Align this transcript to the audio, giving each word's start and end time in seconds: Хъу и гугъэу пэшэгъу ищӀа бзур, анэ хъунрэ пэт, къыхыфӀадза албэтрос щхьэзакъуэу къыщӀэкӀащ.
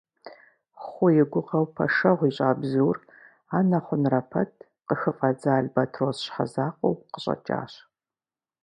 Хъу 0.85 1.05
и 1.21 1.23
гугъэу 1.31 1.65
пэшэгъу 1.75 2.27
ищӀа 2.29 2.49
бзур, 2.59 2.97
анэ 3.57 3.79
хъунрэ 3.85 4.21
пэт, 4.31 4.53
къыхыфӀадза 4.87 5.51
албэтрос 5.57 6.17
щхьэзакъуэу 6.25 6.95
къыщӀэкӀащ. 7.11 7.73